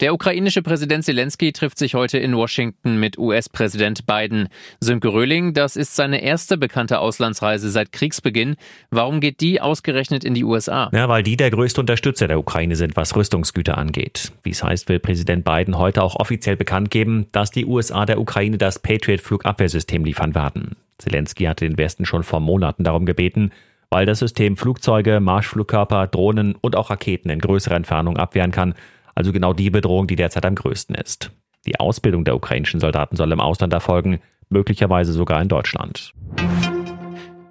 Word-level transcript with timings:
Der 0.00 0.12
ukrainische 0.12 0.60
Präsident 0.60 1.04
Zelensky 1.04 1.52
trifft 1.52 1.78
sich 1.78 1.94
heute 1.94 2.18
in 2.18 2.36
Washington 2.36 3.00
mit 3.00 3.16
US-Präsident 3.16 4.06
Biden. 4.06 4.48
Sönke 4.78 5.08
Röhling, 5.08 5.54
das 5.54 5.74
ist 5.74 5.96
seine 5.96 6.20
erste 6.22 6.58
bekannte 6.58 6.98
Auslandsreise 6.98 7.70
seit 7.70 7.92
Kriegsbeginn. 7.92 8.56
Warum 8.90 9.20
geht 9.20 9.40
die 9.40 9.62
ausgerechnet 9.62 10.22
in 10.22 10.34
die 10.34 10.44
USA? 10.44 10.90
Ja, 10.92 11.08
weil 11.08 11.22
die 11.22 11.38
der 11.38 11.50
größte 11.50 11.80
Unterstützer 11.80 12.28
der 12.28 12.38
Ukraine 12.38 12.76
sind, 12.76 12.94
was 12.94 13.16
Rüstungsgüter 13.16 13.78
angeht. 13.78 14.32
Wie 14.42 14.50
es 14.50 14.62
heißt, 14.62 14.90
will 14.90 14.98
Präsident 14.98 15.46
Biden 15.46 15.78
heute 15.78 16.02
auch 16.02 16.16
offiziell 16.16 16.56
bekannt 16.56 16.90
geben, 16.90 17.28
dass 17.32 17.50
die 17.50 17.64
USA 17.64 18.04
der 18.04 18.20
Ukraine 18.20 18.58
das 18.58 18.78
Patriot-Flugabwehrsystem 18.78 20.04
liefern 20.04 20.34
werden. 20.34 20.76
Zelensky 20.98 21.44
hatte 21.44 21.66
den 21.66 21.78
Westen 21.78 22.04
schon 22.04 22.22
vor 22.22 22.40
Monaten 22.40 22.84
darum 22.84 23.06
gebeten, 23.06 23.50
weil 23.88 24.04
das 24.04 24.18
System 24.18 24.58
Flugzeuge, 24.58 25.20
Marschflugkörper, 25.20 26.06
Drohnen 26.06 26.54
und 26.54 26.76
auch 26.76 26.90
Raketen 26.90 27.30
in 27.30 27.38
größerer 27.38 27.76
Entfernung 27.76 28.18
abwehren 28.18 28.50
kann, 28.50 28.74
also 29.16 29.32
genau 29.32 29.52
die 29.52 29.70
Bedrohung, 29.70 30.06
die 30.06 30.14
derzeit 30.14 30.46
am 30.46 30.54
größten 30.54 30.94
ist. 30.94 31.32
Die 31.66 31.80
Ausbildung 31.80 32.24
der 32.24 32.36
ukrainischen 32.36 32.78
Soldaten 32.78 33.16
soll 33.16 33.32
im 33.32 33.40
Ausland 33.40 33.72
erfolgen, 33.72 34.20
möglicherweise 34.48 35.12
sogar 35.12 35.42
in 35.42 35.48
Deutschland. 35.48 36.12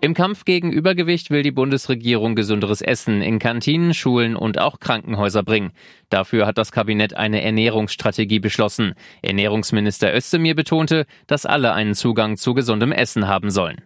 Im 0.00 0.12
Kampf 0.12 0.44
gegen 0.44 0.70
Übergewicht 0.70 1.30
will 1.30 1.42
die 1.42 1.50
Bundesregierung 1.50 2.34
gesünderes 2.34 2.82
Essen 2.82 3.22
in 3.22 3.38
Kantinen, 3.38 3.94
Schulen 3.94 4.36
und 4.36 4.60
auch 4.60 4.78
Krankenhäuser 4.78 5.42
bringen. 5.42 5.72
Dafür 6.10 6.46
hat 6.46 6.58
das 6.58 6.72
Kabinett 6.72 7.16
eine 7.16 7.40
Ernährungsstrategie 7.40 8.38
beschlossen. 8.38 8.92
Ernährungsminister 9.22 10.14
Özdemir 10.14 10.54
betonte, 10.54 11.06
dass 11.26 11.46
alle 11.46 11.72
einen 11.72 11.94
Zugang 11.94 12.36
zu 12.36 12.52
gesundem 12.52 12.92
Essen 12.92 13.28
haben 13.28 13.50
sollen. 13.50 13.80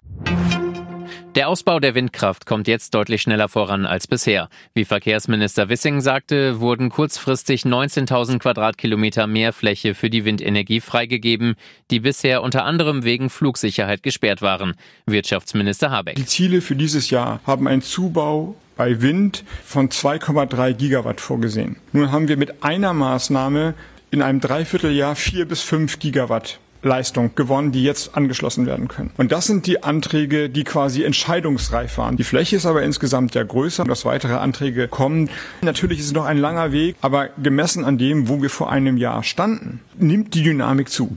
Der 1.38 1.48
Ausbau 1.48 1.78
der 1.78 1.94
Windkraft 1.94 2.46
kommt 2.46 2.66
jetzt 2.66 2.94
deutlich 2.94 3.22
schneller 3.22 3.48
voran 3.48 3.86
als 3.86 4.08
bisher. 4.08 4.48
Wie 4.74 4.84
Verkehrsminister 4.84 5.68
Wissing 5.68 6.00
sagte, 6.00 6.58
wurden 6.58 6.90
kurzfristig 6.90 7.62
19.000 7.62 8.40
Quadratkilometer 8.40 9.28
mehr 9.28 9.52
Fläche 9.52 9.94
für 9.94 10.10
die 10.10 10.24
Windenergie 10.24 10.80
freigegeben, 10.80 11.54
die 11.92 12.00
bisher 12.00 12.42
unter 12.42 12.64
anderem 12.64 13.04
wegen 13.04 13.30
Flugsicherheit 13.30 14.02
gesperrt 14.02 14.42
waren. 14.42 14.74
Wirtschaftsminister 15.06 15.92
Habeck. 15.92 16.16
Die 16.16 16.26
Ziele 16.26 16.60
für 16.60 16.74
dieses 16.74 17.08
Jahr 17.10 17.38
haben 17.46 17.68
einen 17.68 17.82
Zubau 17.82 18.56
bei 18.76 19.00
Wind 19.00 19.44
von 19.64 19.90
2,3 19.90 20.72
Gigawatt 20.72 21.20
vorgesehen. 21.20 21.76
Nun 21.92 22.10
haben 22.10 22.26
wir 22.26 22.36
mit 22.36 22.64
einer 22.64 22.92
Maßnahme 22.94 23.74
in 24.10 24.22
einem 24.22 24.40
Dreivierteljahr 24.40 25.14
vier 25.14 25.46
bis 25.46 25.62
fünf 25.62 26.00
Gigawatt 26.00 26.58
Leistung 26.82 27.34
gewonnen, 27.34 27.72
die 27.72 27.82
jetzt 27.82 28.16
angeschlossen 28.16 28.66
werden 28.66 28.88
können. 28.88 29.10
Und 29.16 29.32
das 29.32 29.46
sind 29.46 29.66
die 29.66 29.82
Anträge, 29.82 30.48
die 30.48 30.64
quasi 30.64 31.04
entscheidungsreif 31.04 31.98
waren. 31.98 32.16
Die 32.16 32.24
Fläche 32.24 32.56
ist 32.56 32.66
aber 32.66 32.82
insgesamt 32.82 33.34
ja 33.34 33.42
größer, 33.42 33.84
dass 33.84 34.04
weitere 34.04 34.34
Anträge 34.34 34.88
kommen. 34.88 35.30
Natürlich 35.62 35.98
ist 35.98 36.06
es 36.06 36.12
noch 36.12 36.24
ein 36.24 36.38
langer 36.38 36.72
Weg, 36.72 36.96
aber 37.00 37.28
gemessen 37.42 37.84
an 37.84 37.98
dem, 37.98 38.28
wo 38.28 38.42
wir 38.42 38.50
vor 38.50 38.70
einem 38.70 38.96
Jahr 38.96 39.22
standen, 39.22 39.80
nimmt 39.98 40.34
die 40.34 40.42
Dynamik 40.42 40.88
zu. 40.88 41.16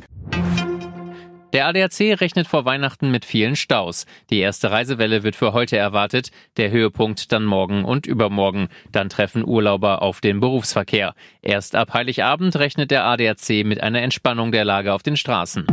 Der 1.53 1.67
ADAC 1.67 2.21
rechnet 2.21 2.47
vor 2.47 2.63
Weihnachten 2.63 3.11
mit 3.11 3.25
vielen 3.25 3.55
Staus. 3.55 4.05
Die 4.29 4.39
erste 4.39 4.71
Reisewelle 4.71 5.23
wird 5.23 5.35
für 5.35 5.51
heute 5.51 5.77
erwartet, 5.77 6.31
der 6.57 6.71
Höhepunkt 6.71 7.31
dann 7.31 7.43
morgen 7.43 7.83
und 7.83 8.05
übermorgen. 8.05 8.69
Dann 8.91 9.09
treffen 9.09 9.45
Urlauber 9.45 10.01
auf 10.01 10.21
den 10.21 10.39
Berufsverkehr. 10.39 11.13
Erst 11.41 11.75
ab 11.75 11.93
Heiligabend 11.93 12.55
rechnet 12.55 12.91
der 12.91 13.05
ADAC 13.05 13.65
mit 13.65 13.81
einer 13.81 14.01
Entspannung 14.01 14.51
der 14.51 14.63
Lage 14.63 14.93
auf 14.93 15.03
den 15.03 15.17
Straßen. 15.17 15.65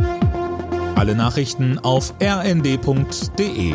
Alle 0.95 1.15
Nachrichten 1.15 1.79
auf 1.79 2.13
rnd.de 2.21 3.73